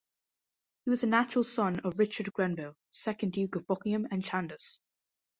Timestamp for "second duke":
2.89-3.55